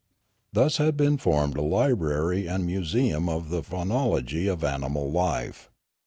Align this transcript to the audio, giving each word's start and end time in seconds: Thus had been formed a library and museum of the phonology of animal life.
Thus 0.51 0.77
had 0.77 0.97
been 0.97 1.19
formed 1.19 1.55
a 1.55 1.61
library 1.61 2.47
and 2.47 2.65
museum 2.65 3.29
of 3.29 3.49
the 3.51 3.61
phonology 3.61 4.51
of 4.51 4.63
animal 4.63 5.11
life. 5.11 5.69